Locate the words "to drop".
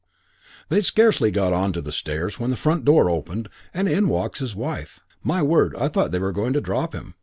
6.53-6.93